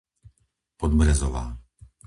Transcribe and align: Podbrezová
Podbrezová 0.79 1.45